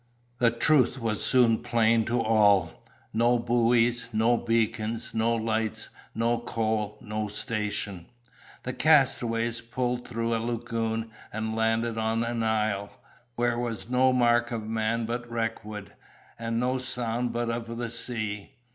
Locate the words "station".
7.27-8.07